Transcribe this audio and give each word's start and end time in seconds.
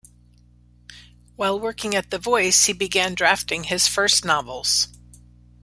While 1.35 1.59
working 1.59 1.93
at 1.93 2.09
the 2.09 2.17
"Voice", 2.17 2.65
he 2.65 2.73
began 2.73 3.13
drafting 3.13 3.65
his 3.65 3.87
first 3.87 4.25
novels. 4.25 4.87